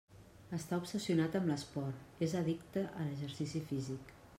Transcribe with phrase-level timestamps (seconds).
[0.57, 4.15] Està obsessionat amb l'esport: és addicte a exercici físic.